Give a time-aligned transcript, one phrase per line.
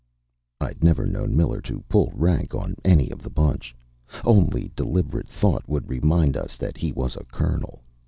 [0.59, 3.75] I'd never known Miller to pull rank on any of the bunch.
[4.25, 7.81] Only deliberate thought would remind us that he was a colonel.